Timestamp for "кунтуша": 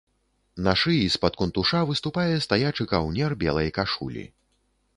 1.41-1.81